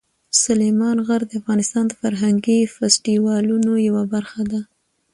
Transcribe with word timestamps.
سلیمان 0.43 0.97
غر 1.07 1.21
د 1.27 1.31
افغانستان 1.41 1.83
د 1.87 1.93
فرهنګي 2.01 2.57
فستیوالونو 2.75 3.71
یوه 3.87 4.03
برخه 4.13 4.41
ده. 4.51 4.61